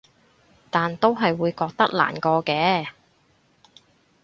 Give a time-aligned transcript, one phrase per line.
[0.71, 2.87] 但都係會覺得難過嘅